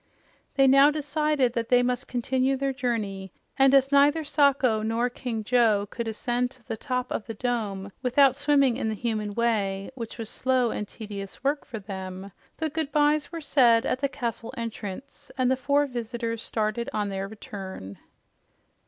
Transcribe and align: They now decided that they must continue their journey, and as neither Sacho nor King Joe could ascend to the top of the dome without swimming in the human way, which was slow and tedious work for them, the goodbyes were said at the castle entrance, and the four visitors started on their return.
They 0.55 0.65
now 0.65 0.89
decided 0.89 1.53
that 1.53 1.69
they 1.69 1.83
must 1.83 2.07
continue 2.07 2.57
their 2.57 2.73
journey, 2.73 3.31
and 3.59 3.71
as 3.75 3.91
neither 3.91 4.23
Sacho 4.23 4.81
nor 4.81 5.11
King 5.11 5.43
Joe 5.43 5.85
could 5.91 6.07
ascend 6.07 6.49
to 6.49 6.63
the 6.67 6.75
top 6.75 7.11
of 7.11 7.27
the 7.27 7.35
dome 7.35 7.91
without 8.01 8.35
swimming 8.35 8.77
in 8.77 8.89
the 8.89 8.95
human 8.95 9.35
way, 9.35 9.91
which 9.93 10.17
was 10.17 10.27
slow 10.27 10.71
and 10.71 10.87
tedious 10.87 11.43
work 11.43 11.65
for 11.65 11.77
them, 11.77 12.31
the 12.57 12.67
goodbyes 12.71 13.31
were 13.31 13.41
said 13.41 13.85
at 13.85 13.99
the 13.99 14.09
castle 14.09 14.51
entrance, 14.57 15.29
and 15.37 15.51
the 15.51 15.55
four 15.55 15.85
visitors 15.85 16.41
started 16.41 16.89
on 16.91 17.09
their 17.09 17.27
return. 17.27 17.99